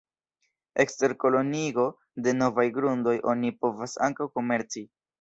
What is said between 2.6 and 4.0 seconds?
grundoj oni povas